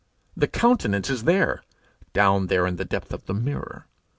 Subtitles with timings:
[0.35, 1.61] The countenance is there
[2.11, 3.85] down there in the depth of the mirror.